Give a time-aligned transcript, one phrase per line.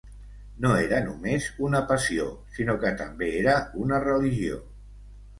[0.63, 3.53] No era només una passió, sinó que també era
[3.83, 4.57] una religió.